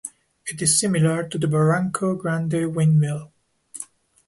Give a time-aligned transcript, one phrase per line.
[0.47, 3.31] It is similar to the Barranco Grande Windmill.